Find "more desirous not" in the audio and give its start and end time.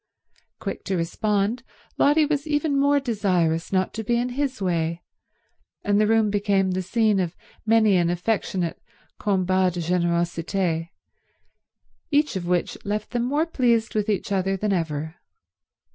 2.79-3.93